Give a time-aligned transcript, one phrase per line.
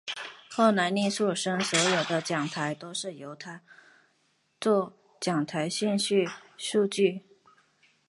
[0.49, 3.61] 后来倪柝声所有的讲台都是由他
[4.59, 6.27] 作讲台信息
[6.57, 7.21] 速记。